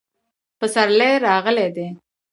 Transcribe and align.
پسرلی 0.59 1.11
راغلی 1.25 1.67
دی 1.75 1.87